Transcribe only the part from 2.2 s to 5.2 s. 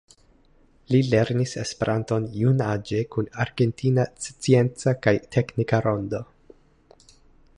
junaĝe kun Argentina Scienca kaj